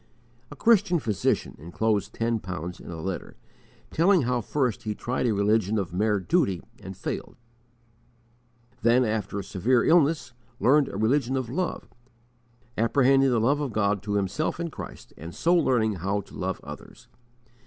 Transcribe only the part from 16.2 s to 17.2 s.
to love others.